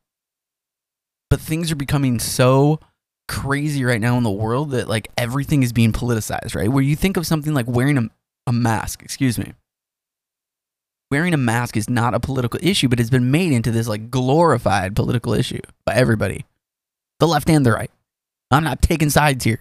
But 1.29 1.41
things 1.41 1.71
are 1.71 1.77
becoming 1.77 2.19
so 2.19 2.81
crazy 3.29 3.85
right 3.85 4.01
now 4.01 4.17
in 4.17 4.25
the 4.25 4.31
world 4.31 4.71
that 4.71 4.89
like 4.89 5.09
everything 5.17 5.63
is 5.63 5.73
being 5.73 5.93
politicized, 5.93 6.57
right? 6.57 6.69
Where 6.69 6.83
you 6.83 6.97
think 6.97 7.17
of 7.17 7.27
something 7.27 7.55
like 7.55 7.69
wearing 7.69 7.99
a, 7.99 8.09
a 8.47 8.53
mask, 8.53 9.03
excuse 9.03 9.39
me. 9.39 9.53
Wearing 11.11 11.35
a 11.35 11.37
mask 11.37 11.77
is 11.77 11.91
not 11.91 12.15
a 12.15 12.21
political 12.21 12.61
issue, 12.63 12.89
but 12.89 12.99
it's 12.99 13.11
been 13.11 13.31
made 13.31 13.53
into 13.53 13.71
this 13.71 13.89
like 13.89 14.11
glorified 14.11 14.97
political 14.97 15.33
issue 15.33 15.61
by 15.85 15.95
everybody. 15.95 16.45
The 17.21 17.29
left 17.29 17.49
and 17.49 17.65
the 17.65 17.73
right. 17.73 17.91
I'm 18.51 18.65
not 18.65 18.83
taking 18.83 19.11
sides 19.11 19.45
here. 19.45 19.61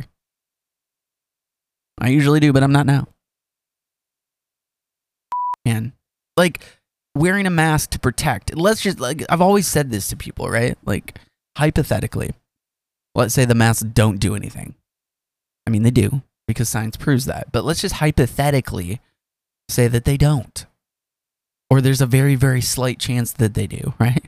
I 1.99 2.09
usually 2.09 2.39
do, 2.39 2.51
but 2.53 2.63
I'm 2.63 2.71
not 2.71 2.85
now. 2.85 3.07
And 5.65 5.91
like 6.37 6.63
wearing 7.15 7.45
a 7.45 7.51
mask 7.51 7.91
to 7.91 7.99
protect. 7.99 8.55
Let's 8.55 8.81
just 8.81 8.99
like 8.99 9.23
I've 9.29 9.41
always 9.41 9.67
said 9.67 9.91
this 9.91 10.07
to 10.07 10.15
people, 10.15 10.49
right? 10.49 10.77
Like 10.85 11.19
hypothetically, 11.57 12.31
let's 13.13 13.33
say 13.33 13.45
the 13.45 13.55
masks 13.55 13.83
don't 13.83 14.19
do 14.19 14.35
anything. 14.35 14.75
I 15.67 15.69
mean, 15.69 15.83
they 15.83 15.91
do 15.91 16.23
because 16.47 16.69
science 16.69 16.97
proves 16.97 17.25
that. 17.25 17.51
But 17.51 17.65
let's 17.65 17.81
just 17.81 17.95
hypothetically 17.95 19.01
say 19.67 19.87
that 19.87 20.05
they 20.05 20.17
don't. 20.17 20.65
Or 21.69 21.81
there's 21.81 22.01
a 22.01 22.07
very, 22.07 22.33
very 22.33 22.61
slight 22.61 22.97
chance 22.97 23.31
that 23.33 23.53
they 23.53 23.67
do, 23.67 23.93
right? 23.99 24.25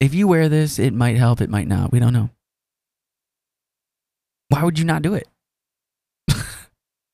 If 0.00 0.14
you 0.14 0.28
wear 0.28 0.48
this, 0.48 0.78
it 0.78 0.92
might 0.92 1.16
help, 1.16 1.40
it 1.40 1.50
might 1.50 1.66
not. 1.66 1.92
We 1.92 1.98
don't 1.98 2.12
know. 2.12 2.30
Why 4.48 4.64
would 4.64 4.78
you 4.78 4.84
not 4.84 5.02
do 5.02 5.14
it? 5.14 5.26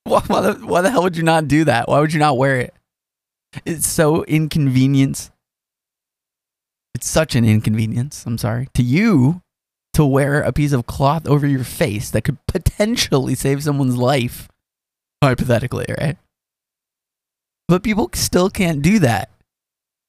why, 0.04 0.20
why, 0.26 0.40
the, 0.40 0.54
why 0.66 0.82
the 0.82 0.90
hell 0.90 1.02
would 1.02 1.16
you 1.16 1.22
not 1.22 1.48
do 1.48 1.64
that? 1.64 1.88
Why 1.88 2.00
would 2.00 2.12
you 2.12 2.20
not 2.20 2.36
wear 2.36 2.60
it? 2.60 2.74
It's 3.64 3.86
so 3.86 4.24
inconvenience. 4.24 5.30
It's 6.94 7.08
such 7.08 7.34
an 7.34 7.44
inconvenience. 7.44 8.24
I'm 8.26 8.38
sorry. 8.38 8.68
To 8.74 8.82
you, 8.82 9.42
to 9.94 10.04
wear 10.04 10.42
a 10.42 10.52
piece 10.52 10.72
of 10.72 10.86
cloth 10.86 11.26
over 11.26 11.46
your 11.46 11.64
face 11.64 12.10
that 12.10 12.22
could 12.22 12.38
potentially 12.46 13.34
save 13.34 13.62
someone's 13.62 13.96
life, 13.96 14.48
hypothetically, 15.22 15.86
right? 15.98 16.16
But 17.68 17.82
people 17.82 18.10
still 18.12 18.50
can't 18.50 18.82
do 18.82 18.98
that. 18.98 19.30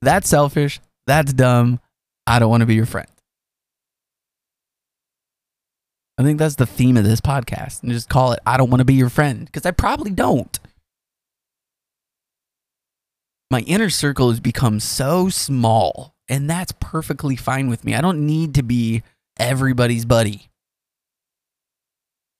That's 0.02 0.30
selfish. 0.30 0.80
That's 1.08 1.34
dumb. 1.34 1.80
I 2.28 2.40
don't 2.40 2.50
want 2.50 2.62
to 2.62 2.68
be 2.68 2.76
your 2.76 2.86
friend. 2.86 3.08
I 6.18 6.24
think 6.24 6.40
that's 6.40 6.56
the 6.56 6.66
theme 6.66 6.98
of 6.98 7.04
this 7.04 7.22
podcast. 7.22 7.84
And 7.84 7.92
just 7.92 8.10
call 8.10 8.32
it 8.32 8.40
I 8.46 8.58
don't 8.58 8.70
want 8.70 8.80
to 8.80 8.86
be 8.86 8.94
your 8.94 9.10
friend 9.10 9.46
because 9.46 9.66
I 9.66 9.72
probably 9.72 10.12
don't. 10.12 10.60
My 13.52 13.60
inner 13.62 13.90
circle 13.90 14.30
has 14.30 14.40
become 14.40 14.80
so 14.80 15.30
small, 15.30 16.16
and 16.28 16.50
that's 16.50 16.74
perfectly 16.80 17.36
fine 17.36 17.70
with 17.70 17.86
me. 17.86 17.94
I 17.94 18.02
don't 18.02 18.26
need 18.26 18.56
to 18.56 18.64
be 18.64 19.04
everybody's 19.38 20.06
buddy. 20.06 20.50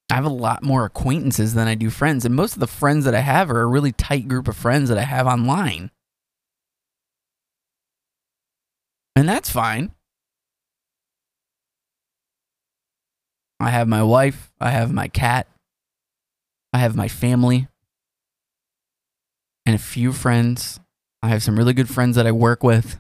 I 0.10 0.16
have 0.16 0.26
a 0.26 0.30
lot 0.30 0.64
more 0.64 0.86
acquaintances 0.86 1.54
than 1.54 1.68
I 1.68 1.76
do 1.76 1.90
friends, 1.90 2.26
and 2.26 2.36
most 2.36 2.54
of 2.54 2.60
the 2.60 2.68
friends 2.68 3.06
that 3.06 3.16
I 3.16 3.20
have 3.20 3.52
are 3.52 3.62
a 3.62 3.68
really 3.68 3.92
tight 3.92 4.28
group 4.28 4.48
of 4.48 4.56
friends 4.56 4.90
that 4.90 4.98
I 4.98 5.04
have 5.04 5.28
online. 5.28 5.92
And 9.16 9.30
that's 9.30 9.50
fine. 9.50 9.92
I 13.60 13.70
have 13.70 13.88
my 13.88 14.04
wife, 14.04 14.52
I 14.60 14.72
have 14.72 14.92
my 14.92 15.08
cat, 15.08 15.48
I 16.74 16.80
have 16.80 16.96
my 16.96 17.08
family, 17.08 17.70
and 19.66 19.76
a 19.76 19.80
few 19.80 20.12
friends. 20.12 20.80
I 21.24 21.30
have 21.30 21.42
some 21.42 21.58
really 21.58 21.74
good 21.74 21.90
friends 21.90 22.16
that 22.18 22.28
I 22.28 22.32
work 22.32 22.64
with. 22.64 23.00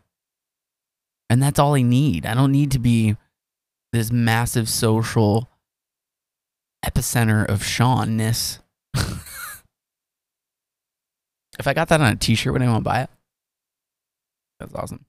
And 1.30 1.44
that's 1.44 1.60
all 1.60 1.76
I 1.76 1.82
need. 1.82 2.26
I 2.26 2.34
don't 2.34 2.52
need 2.52 2.72
to 2.72 2.80
be 2.80 3.18
this 3.92 4.12
massive 4.12 4.70
social 4.70 5.50
epicenter 6.84 7.46
of 7.48 7.64
Seanness. 7.64 8.60
if 8.96 9.62
I 11.66 11.74
got 11.74 11.90
that 11.90 12.02
on 12.02 12.14
a 12.14 12.16
t 12.16 12.36
shirt, 12.36 12.54
would 12.54 12.62
anyone 12.62 12.84
buy 12.84 13.02
it? 13.02 13.10
That's 14.60 14.74
awesome. 14.74 15.06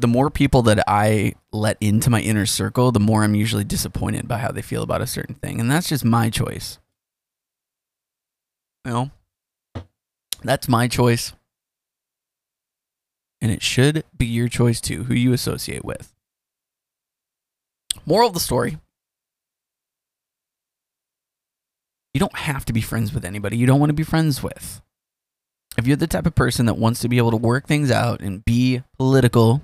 But 0.00 0.08
the 0.08 0.14
more 0.14 0.30
people 0.30 0.62
that 0.62 0.82
I 0.88 1.34
let 1.52 1.76
into 1.78 2.08
my 2.08 2.22
inner 2.22 2.46
circle, 2.46 2.90
the 2.90 2.98
more 2.98 3.22
I'm 3.22 3.34
usually 3.34 3.64
disappointed 3.64 4.26
by 4.26 4.38
how 4.38 4.50
they 4.50 4.62
feel 4.62 4.82
about 4.82 5.02
a 5.02 5.06
certain 5.06 5.34
thing. 5.34 5.60
And 5.60 5.70
that's 5.70 5.90
just 5.90 6.06
my 6.06 6.30
choice. 6.30 6.78
You 8.86 8.92
know? 8.92 9.10
That's 10.42 10.68
my 10.68 10.88
choice. 10.88 11.34
And 13.42 13.52
it 13.52 13.62
should 13.62 14.04
be 14.16 14.24
your 14.24 14.48
choice 14.48 14.80
too, 14.80 15.04
who 15.04 15.12
you 15.12 15.34
associate 15.34 15.84
with. 15.84 16.14
Moral 18.06 18.28
of 18.28 18.34
the 18.34 18.40
story 18.40 18.78
you 22.14 22.20
don't 22.20 22.38
have 22.38 22.64
to 22.64 22.72
be 22.72 22.80
friends 22.80 23.12
with 23.12 23.26
anybody 23.26 23.58
you 23.58 23.66
don't 23.66 23.78
want 23.78 23.90
to 23.90 23.94
be 23.94 24.02
friends 24.02 24.42
with. 24.42 24.80
If 25.76 25.86
you're 25.86 25.96
the 25.96 26.06
type 26.06 26.24
of 26.24 26.34
person 26.34 26.64
that 26.66 26.78
wants 26.78 27.00
to 27.00 27.08
be 27.08 27.18
able 27.18 27.32
to 27.32 27.36
work 27.36 27.66
things 27.66 27.90
out 27.90 28.22
and 28.22 28.42
be 28.46 28.82
political 28.96 29.60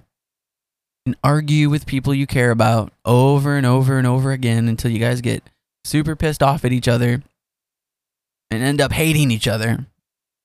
and 1.07 1.17
argue 1.23 1.71
with 1.71 1.87
people 1.87 2.13
you 2.13 2.27
care 2.27 2.51
about 2.51 2.93
over 3.05 3.57
and 3.57 3.65
over 3.65 3.97
and 3.97 4.07
over 4.07 4.33
again 4.33 4.69
until 4.69 4.91
you 4.91 4.99
guys 4.99 5.21
get 5.21 5.43
super 5.85 6.17
pissed 6.17 6.43
off 6.43 6.65
at 6.65 6.73
each 6.73 6.89
other 6.89 7.23
and 8.51 8.63
end 8.63 8.81
up 8.81 8.93
hating 8.93 9.31
each 9.31 9.47
other. 9.47 9.87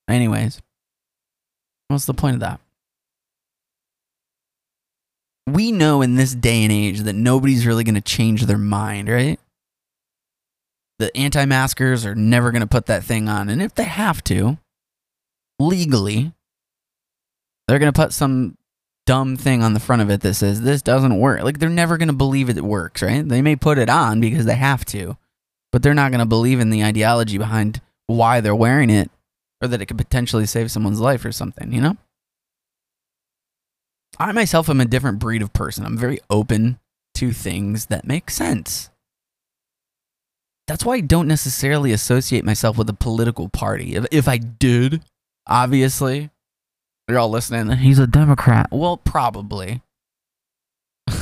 Anyways, 0.08 0.62
what's 1.88 2.06
the 2.06 2.14
point 2.14 2.34
of 2.34 2.40
that? 2.40 2.60
We 5.46 5.72
know 5.72 6.02
in 6.02 6.14
this 6.14 6.34
day 6.34 6.62
and 6.62 6.72
age 6.72 7.00
that 7.00 7.14
nobody's 7.14 7.66
really 7.66 7.82
going 7.82 7.96
to 7.96 8.00
change 8.00 8.46
their 8.46 8.58
mind, 8.58 9.08
right? 9.08 9.40
The 11.00 11.14
anti 11.16 11.44
maskers 11.44 12.06
are 12.06 12.14
never 12.14 12.52
going 12.52 12.60
to 12.60 12.68
put 12.68 12.86
that 12.86 13.02
thing 13.02 13.28
on. 13.28 13.48
And 13.48 13.60
if 13.60 13.74
they 13.74 13.84
have 13.84 14.22
to, 14.24 14.58
legally, 15.58 16.32
they're 17.66 17.80
going 17.80 17.92
to 17.92 18.00
put 18.00 18.12
some 18.12 18.56
dumb 19.06 19.36
thing 19.36 19.62
on 19.62 19.74
the 19.74 19.80
front 19.80 20.02
of 20.02 20.10
it 20.10 20.20
that 20.20 20.34
says 20.34 20.60
this 20.60 20.82
doesn't 20.82 21.18
work. 21.18 21.42
Like 21.42 21.58
they're 21.58 21.68
never 21.68 21.98
going 21.98 22.08
to 22.08 22.14
believe 22.14 22.48
it 22.48 22.60
works, 22.62 23.02
right? 23.02 23.26
They 23.26 23.42
may 23.42 23.56
put 23.56 23.78
it 23.78 23.88
on 23.88 24.20
because 24.20 24.44
they 24.44 24.56
have 24.56 24.84
to, 24.86 25.16
but 25.70 25.82
they're 25.82 25.94
not 25.94 26.10
going 26.10 26.20
to 26.20 26.26
believe 26.26 26.60
in 26.60 26.70
the 26.70 26.84
ideology 26.84 27.38
behind 27.38 27.80
why 28.06 28.40
they're 28.40 28.54
wearing 28.54 28.90
it 28.90 29.10
or 29.60 29.68
that 29.68 29.80
it 29.80 29.86
could 29.86 29.98
potentially 29.98 30.46
save 30.46 30.70
someone's 30.70 31.00
life 31.00 31.24
or 31.24 31.32
something, 31.32 31.72
you 31.72 31.80
know? 31.80 31.96
I 34.18 34.32
myself 34.32 34.68
am 34.68 34.80
a 34.80 34.84
different 34.84 35.18
breed 35.18 35.42
of 35.42 35.52
person. 35.52 35.84
I'm 35.84 35.96
very 35.96 36.18
open 36.28 36.78
to 37.14 37.32
things 37.32 37.86
that 37.86 38.06
make 38.06 38.30
sense. 38.30 38.90
That's 40.66 40.84
why 40.84 40.94
I 40.94 41.00
don't 41.00 41.28
necessarily 41.28 41.92
associate 41.92 42.44
myself 42.44 42.78
with 42.78 42.88
a 42.88 42.94
political 42.94 43.48
party. 43.48 43.94
If, 43.94 44.06
if 44.10 44.28
I 44.28 44.38
did, 44.38 45.02
obviously, 45.46 46.30
you're 47.12 47.20
all 47.20 47.28
listening. 47.28 47.76
He's 47.76 47.98
a 47.98 48.06
Democrat. 48.06 48.68
Well, 48.70 48.96
probably. 48.96 49.82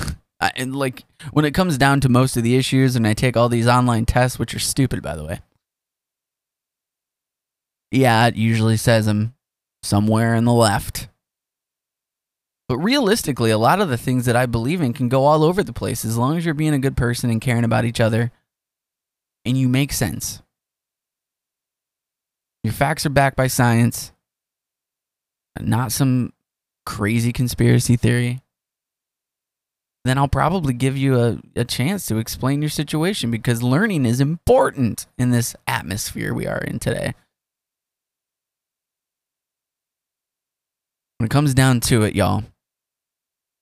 and 0.41 0.77
like 0.77 1.03
when 1.33 1.45
it 1.45 1.53
comes 1.53 1.77
down 1.77 2.01
to 2.01 2.09
most 2.09 2.37
of 2.37 2.45
the 2.45 2.57
issues, 2.57 2.95
and 2.95 3.07
I 3.07 3.13
take 3.13 3.37
all 3.37 3.49
these 3.49 3.67
online 3.67 4.07
tests, 4.07 4.39
which 4.39 4.55
are 4.55 4.61
stupid, 4.61 5.03
by 5.03 5.17
the 5.17 5.25
way. 5.25 5.41
Yeah, 7.91 8.25
it 8.29 8.37
usually 8.37 8.77
says 8.77 9.09
I'm 9.09 9.35
somewhere 9.83 10.37
in 10.37 10.45
the 10.45 10.53
left. 10.53 11.09
But 12.69 12.79
realistically, 12.79 13.51
a 13.51 13.59
lot 13.59 13.81
of 13.81 13.89
the 13.89 13.99
things 13.99 14.27
that 14.27 14.37
I 14.37 14.47
believe 14.47 14.81
in 14.81 14.93
can 14.93 15.09
go 15.09 15.25
all 15.25 15.43
over 15.43 15.65
the 15.65 15.73
place 15.73 16.05
as 16.05 16.17
long 16.17 16.37
as 16.37 16.45
you're 16.45 16.55
being 16.55 16.73
a 16.75 16.79
good 16.79 16.97
person 16.97 17.31
and 17.31 17.41
caring 17.41 17.65
about 17.65 17.85
each 17.85 18.01
other 18.01 18.31
and 19.45 19.59
you 19.59 19.69
make 19.69 19.93
sense. 19.93 20.41
Your 22.63 22.73
facts 22.73 23.05
are 23.07 23.11
backed 23.11 23.37
by 23.37 23.49
science, 23.49 24.13
not 25.65 25.93
some 25.93 26.33
crazy 26.87 27.33
conspiracy 27.33 27.97
theory. 27.97 28.41
Then 30.05 30.17
I'll 30.17 30.29
probably 30.29 30.73
give 30.73 30.97
you 30.97 31.21
a, 31.21 31.39
a 31.55 31.65
chance 31.65 32.07
to 32.07 32.17
explain 32.17 32.63
your 32.63 32.71
situation 32.71 33.31
because 33.31 33.63
learning 33.63 34.07
is 34.07 34.21
important 34.21 35.07
in 35.19 35.31
this 35.31 35.55
atmosphere 35.67 36.33
we 36.33 36.47
are 36.47 36.59
in 36.59 36.79
today. 36.79 37.15
When 41.19 41.27
it 41.27 41.31
comes 41.31 41.53
down 41.53 41.81
to 41.81 42.03
it, 42.03 42.15
y'all, 42.15 42.45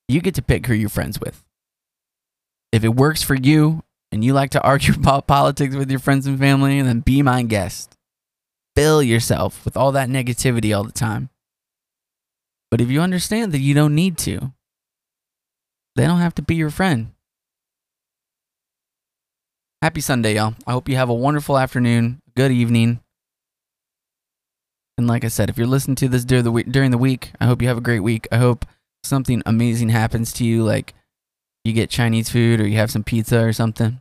you 0.07 0.21
get 0.21 0.37
to 0.37 0.43
pick 0.43 0.67
who 0.67 0.75
you're 0.75 0.89
friends 0.89 1.21
with. 1.21 1.45
If 2.71 2.85
it 2.85 2.95
works 2.95 3.23
for 3.23 3.35
you 3.35 3.83
and 4.13 4.25
you 4.25 4.33
like 4.33 4.51
to 4.53 4.63
argue 4.63 4.95
about 4.97 5.27
politics 5.27 5.75
with 5.75 5.91
your 5.91 5.99
friends 5.99 6.27
and 6.27 6.39
family, 6.39 6.81
then 6.81 7.01
be 7.01 7.21
my 7.21 7.43
guest. 7.43 7.97
Fill 8.77 9.03
yourself 9.03 9.65
with 9.65 9.77
all 9.77 9.91
that 9.91 10.09
negativity 10.09 10.77
all 10.77 10.85
the 10.85 10.93
time. 10.93 11.31
But 12.71 12.81
if 12.81 12.91
you 12.91 13.01
understand 13.01 13.53
that 13.53 13.61
you 13.61 13.75
don't 13.75 13.95
need 13.95 14.19
to, 14.19 14.53
they 15.97 16.05
don't 16.05 16.21
have 16.21 16.35
to 16.37 16.43
be 16.43 16.55
your 16.55 16.71
friend. 16.71 17.13
Happy 19.81 20.01
Sunday, 20.01 20.35
y'all. 20.35 20.55
I 20.67 20.73
hope 20.73 20.89
you 20.89 20.97
have 20.97 21.09
a 21.09 21.15
wonderful 21.15 21.57
afternoon, 21.57 22.21
good 22.37 22.51
evening. 22.51 23.01
And 24.99 25.07
like 25.07 25.25
I 25.25 25.29
said, 25.29 25.49
if 25.49 25.57
you're 25.57 25.67
listening 25.67 25.95
to 25.97 26.09
this 26.09 26.25
during 26.25 26.45
the 26.45 26.51
week, 26.51 26.71
during 26.71 26.91
the 26.91 26.99
week, 26.99 27.33
I 27.41 27.47
hope 27.47 27.63
you 27.63 27.69
have 27.69 27.79
a 27.79 27.83
great 27.83 28.01
week. 28.01 28.27
I 28.33 28.39
hope 28.39 28.67
something 29.05 29.43
amazing 29.47 29.91
happens 29.91 30.33
to 30.35 30.45
you, 30.45 30.65
like 30.65 30.95
you 31.65 31.73
get 31.73 31.91
Chinese 31.91 32.29
food 32.29 32.61
or 32.61 32.67
you 32.67 32.77
have 32.79 32.91
some 32.91 33.05
pizza 33.05 33.41
or 33.41 33.53
something. 33.53 34.01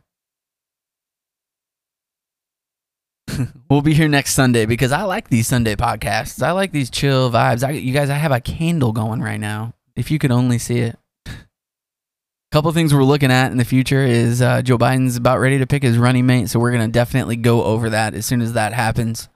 we'll 3.70 3.82
be 3.82 3.94
here 3.94 4.08
next 4.08 4.34
Sunday 4.34 4.66
because 4.66 4.92
I 4.92 5.02
like 5.02 5.28
these 5.28 5.46
Sunday 5.46 5.76
podcasts. 5.76 6.42
I 6.42 6.52
like 6.52 6.72
these 6.72 6.90
chill 6.90 7.30
vibes. 7.30 7.66
I, 7.66 7.70
you 7.72 7.92
guys, 7.92 8.10
I 8.10 8.14
have 8.14 8.32
a 8.32 8.40
candle 8.40 8.92
going 8.92 9.20
right 9.20 9.40
now. 9.40 9.74
If 9.96 10.10
you 10.10 10.18
could 10.18 10.30
only 10.30 10.58
see 10.58 10.78
it. 10.78 10.98
A 11.26 11.32
couple 12.52 12.70
things 12.72 12.94
we're 12.94 13.04
looking 13.04 13.32
at 13.32 13.50
in 13.50 13.58
the 13.58 13.64
future 13.64 14.02
is 14.02 14.40
uh, 14.40 14.62
Joe 14.62 14.78
Biden's 14.78 15.16
about 15.16 15.40
ready 15.40 15.58
to 15.58 15.66
pick 15.66 15.82
his 15.82 15.98
running 15.98 16.26
mate, 16.26 16.48
so 16.48 16.58
we're 16.58 16.72
gonna 16.72 16.88
definitely 16.88 17.36
go 17.36 17.64
over 17.64 17.90
that 17.90 18.14
as 18.14 18.26
soon 18.26 18.40
as 18.40 18.52
that 18.52 18.72
happens. 18.72 19.28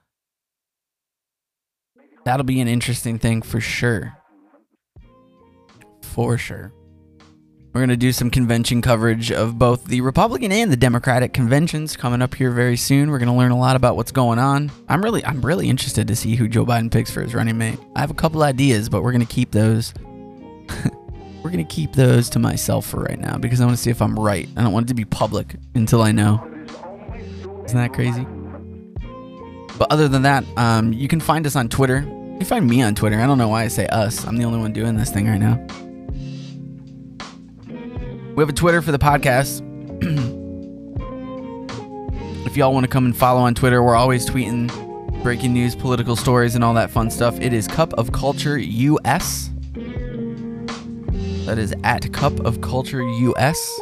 That'll 2.24 2.44
be 2.44 2.60
an 2.60 2.68
interesting 2.68 3.18
thing 3.18 3.42
for 3.42 3.60
sure. 3.60 4.16
For 6.02 6.38
sure. 6.38 6.72
We're 7.72 7.80
going 7.80 7.88
to 7.88 7.96
do 7.96 8.12
some 8.12 8.28
convention 8.30 8.82
coverage 8.82 9.32
of 9.32 9.58
both 9.58 9.86
the 9.86 10.02
Republican 10.02 10.52
and 10.52 10.70
the 10.70 10.76
Democratic 10.76 11.32
conventions 11.32 11.96
coming 11.96 12.20
up 12.20 12.34
here 12.34 12.50
very 12.50 12.76
soon. 12.76 13.10
We're 13.10 13.18
going 13.18 13.30
to 13.30 13.34
learn 13.34 13.50
a 13.50 13.58
lot 13.58 13.76
about 13.76 13.96
what's 13.96 14.12
going 14.12 14.38
on. 14.38 14.70
I'm 14.90 15.02
really 15.02 15.24
I'm 15.24 15.40
really 15.40 15.70
interested 15.70 16.06
to 16.08 16.14
see 16.14 16.36
who 16.36 16.48
Joe 16.48 16.66
Biden 16.66 16.90
picks 16.90 17.10
for 17.10 17.22
his 17.22 17.34
running 17.34 17.56
mate. 17.56 17.78
I 17.96 18.00
have 18.00 18.10
a 18.10 18.14
couple 18.14 18.42
ideas, 18.42 18.90
but 18.90 19.02
we're 19.02 19.12
going 19.12 19.26
to 19.26 19.32
keep 19.32 19.52
those 19.52 19.94
we're 21.42 21.50
going 21.50 21.66
to 21.66 21.74
keep 21.74 21.94
those 21.94 22.28
to 22.30 22.38
myself 22.38 22.84
for 22.86 23.00
right 23.00 23.18
now 23.18 23.38
because 23.38 23.62
I 23.62 23.64
want 23.64 23.78
to 23.78 23.82
see 23.82 23.90
if 23.90 24.02
I'm 24.02 24.18
right. 24.18 24.48
I 24.54 24.62
don't 24.62 24.72
want 24.74 24.86
it 24.86 24.88
to 24.88 24.94
be 24.94 25.06
public 25.06 25.54
until 25.74 26.02
I 26.02 26.12
know. 26.12 26.46
Isn't 27.64 27.78
that 27.78 27.94
crazy? 27.94 28.26
But 29.78 29.90
other 29.90 30.08
than 30.08 30.22
that, 30.22 30.44
um, 30.58 30.92
you 30.92 31.08
can 31.08 31.20
find 31.20 31.46
us 31.46 31.56
on 31.56 31.70
Twitter. 31.70 32.00
You 32.00 32.36
can 32.38 32.44
find 32.44 32.68
me 32.68 32.82
on 32.82 32.94
Twitter. 32.94 33.18
I 33.18 33.26
don't 33.26 33.38
know 33.38 33.48
why 33.48 33.62
I 33.64 33.68
say 33.68 33.86
us. 33.86 34.26
I'm 34.26 34.36
the 34.36 34.44
only 34.44 34.58
one 34.58 34.74
doing 34.74 34.96
this 34.96 35.10
thing 35.10 35.26
right 35.26 35.40
now. 35.40 35.66
We 38.42 38.44
have 38.44 38.56
a 38.56 38.58
Twitter 38.58 38.82
for 38.82 38.90
the 38.90 38.98
podcast. 38.98 39.62
if 42.44 42.56
y'all 42.56 42.72
want 42.72 42.82
to 42.82 42.90
come 42.90 43.04
and 43.04 43.16
follow 43.16 43.42
on 43.42 43.54
Twitter, 43.54 43.84
we're 43.84 43.94
always 43.94 44.28
tweeting 44.28 44.68
breaking 45.22 45.52
news, 45.52 45.76
political 45.76 46.16
stories, 46.16 46.56
and 46.56 46.64
all 46.64 46.74
that 46.74 46.90
fun 46.90 47.08
stuff. 47.08 47.40
It 47.40 47.52
is 47.52 47.68
Cup 47.68 47.92
of 47.92 48.10
Culture 48.10 48.58
US. 48.58 49.48
That 51.46 51.56
is 51.56 51.72
at 51.84 52.12
Cup 52.12 52.40
of 52.40 52.60
Culture 52.60 53.00
US. 53.00 53.80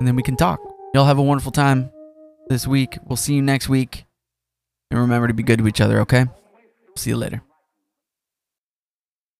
And 0.00 0.08
then 0.08 0.16
we 0.16 0.24
can 0.24 0.34
talk. 0.34 0.58
Y'all 0.92 1.04
have 1.04 1.18
a 1.18 1.22
wonderful 1.22 1.52
time 1.52 1.92
this 2.48 2.66
week. 2.66 2.98
We'll 3.04 3.14
see 3.14 3.34
you 3.34 3.42
next 3.42 3.68
week. 3.68 4.06
And 4.90 4.98
remember 4.98 5.28
to 5.28 5.34
be 5.34 5.44
good 5.44 5.60
to 5.60 5.68
each 5.68 5.80
other, 5.80 6.00
okay? 6.00 6.26
See 6.96 7.10
you 7.10 7.16
later. 7.16 7.42